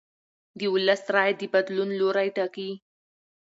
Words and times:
د 0.59 0.61
ولس 0.73 1.01
رایه 1.15 1.35
د 1.39 1.43
بدلون 1.53 1.89
لوری 1.99 2.29
ټاکي 2.37 2.69